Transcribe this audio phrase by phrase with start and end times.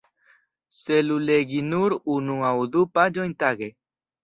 [0.79, 3.73] Celu legi nur unu aŭ du paĝojn tage.